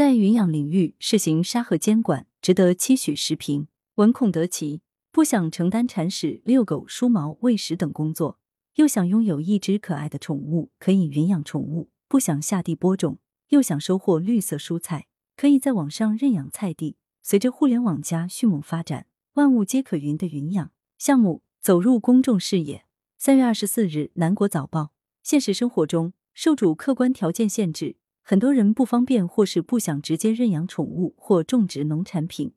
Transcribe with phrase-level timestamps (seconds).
[0.00, 3.14] 在营养领域试行沙盒监管，值得期许。
[3.14, 4.80] 时评：文孔德奇
[5.12, 8.38] 不想承担铲屎、遛狗、梳毛、喂食等工作，
[8.76, 13.18] 又想拥有一只可爱的宠物，可以云养宠物；不想下地播种，
[13.50, 16.96] 又想收获绿色蔬菜，可以在网上认养菜地。
[17.22, 22.86] 随着互联网加迅猛发展，万物皆可云的云养项目走入公众视野。
[23.18, 24.92] 三月二十四日，南国早报。
[25.22, 27.96] 现实生活中，受主客观条件限制。
[28.30, 32.52] 很多人不方便或是不想直接认养宠物或种植农产品，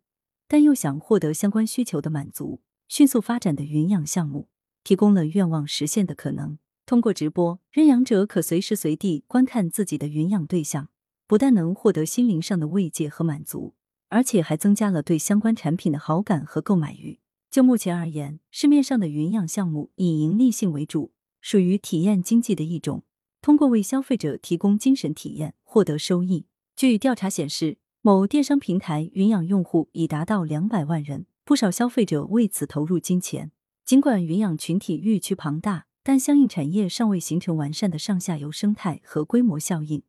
[0.47, 4.49] 但又想获得相关需求的满足，迅速发展的云养项目
[4.83, 6.59] 提供了愿望实现的可能。
[6.85, 10.89] 通过直播，认养者可随时随地观看自己的云养对象，
[11.25, 13.73] 不但能获得心灵上的慰藉和满足，
[14.09, 17.19] 而且还增加了对相关产品的好感和购买欲。
[17.49, 23.01] 就目前而言，市面上的云养项目以盈利性为主，属于体验经济的一种。
[23.43, 26.45] 通过为消费者提供精神体验获得收益。
[26.77, 33.51] 据调查显示，某电商平台云养用户已达到两百万人，不少消费者为此投入金钱。
[33.83, 40.03] 尽管云养群体日趋庞大，但相应产业尚未形成完善的上下游生态和规模效应。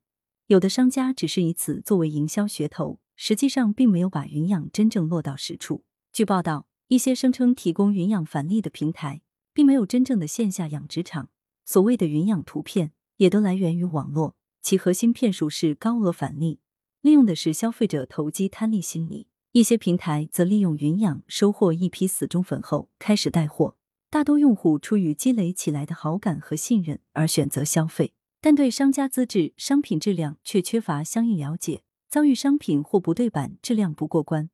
[0.46, 5.82] 有的商家只是以此作为营销噱头，实际上并没有把云养真正落到实处。
[6.12, 11.30] 据报道，一些声称提供云养返利的平台，并没有真正的线下养殖场。
[11.64, 12.92] 所谓的云养图片。
[13.16, 16.60] 也都来源于网络，其核心骗术是高额返利，
[17.00, 19.28] 利用的是消费者投机贪利心理。
[19.52, 23.76] 一些平台则利用云养收获一批死忠粉后开始带货，
[24.10, 34.50] 大多用户出于积累起来的好感和信任而选择消费，但对商家资质、商品质量却缺乏相应了解，遭遇商品或不对版、质量不过关，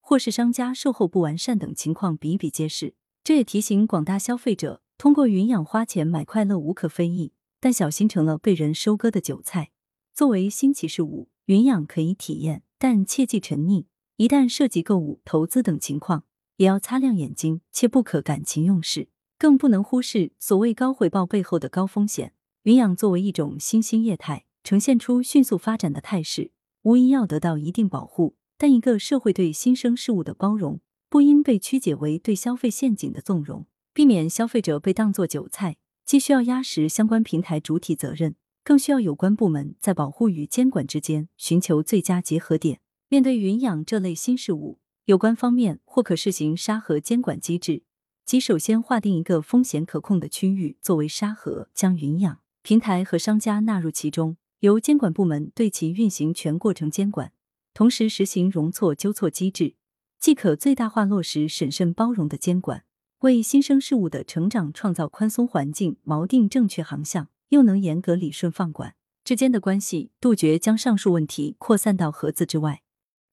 [0.00, 2.94] 或是商家售后不完善等情况比比皆是。
[3.24, 7.32] 这也提醒广大消费者，通过云养花钱买快乐无可非议。
[7.66, 9.72] 但小心成了被人收割的韭菜。
[10.14, 13.86] 作为新奇事物，云养可以体验，但切忌沉溺。
[14.18, 16.22] 一旦涉及购物、投资等情况，
[16.58, 19.08] 也要擦亮眼睛，切不可感情用事。
[19.36, 22.34] 更不能忽视所谓高回报背后的高风险。
[22.62, 26.52] 云养作为一种新兴业态，呈现出迅速发展的态势，
[26.82, 28.36] 无疑要得到一定保护。
[28.56, 30.78] 但一个社会对新生事物的包容，
[31.08, 35.78] 不应被曲解为对消费陷阱的纵容，避免消费者被当作韭菜。
[36.06, 42.78] 既需要压实相关平台主体责任，更需要有关部门在保护与监管之间寻求最佳结合点。
[43.08, 47.82] 面对云养这类新事物，有关方面或可试行沙盒监管机制，
[48.24, 57.32] 即首先划定一个风险可控的区域作为沙盒，将云养平台和商家纳入其中，由监管部门对其运行全过程监管，
[57.74, 59.74] 同时实行容错纠错机制，
[60.20, 62.84] 既可最大化落实审慎包容的监管。
[63.20, 68.94] 为新生事物的成长创造宽松环境，锚定正确航向，又能严格理顺放管
[69.24, 72.82] 之间的关系，杜绝将上述问题扩散到盒子之外，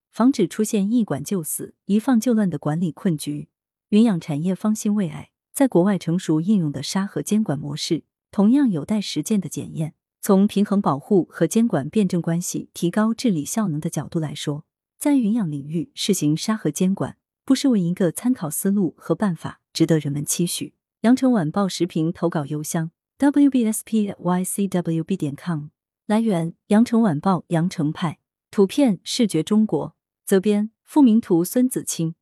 [0.10, 3.50] 防止出现一管就死、一放就乱的管理困局。
[3.90, 9.96] 云养产业方兴未艾，在国外成熟应用的沙盒监管模式，同样有待实践的检验。
[10.22, 14.64] 从平衡保护和监管辩证关系、提高治理效能的角度来说，
[14.98, 19.60] 在云养领域试行沙盒监管，不失为一个参考思路和办法。
[19.74, 20.76] 值得人们期许。
[21.02, 25.68] 羊城晚报时评投稿邮箱：wbspycwb 点 com。
[26.06, 28.20] 来源：羊城晚报羊城派。
[28.52, 29.96] 图片：视觉中国。
[30.26, 32.16] 责编：付明图，孙子清。